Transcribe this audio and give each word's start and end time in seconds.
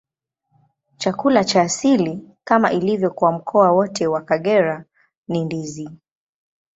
Chakula 0.97 1.43
cha 1.43 1.61
asili, 1.61 2.29
kama 2.43 2.71
ilivyo 2.71 3.11
kwa 3.11 3.31
mkoa 3.31 3.71
wote 3.71 4.07
wa 4.07 4.21
Kagera, 4.21 4.85
ni 5.27 5.45
ndizi. 5.45 5.89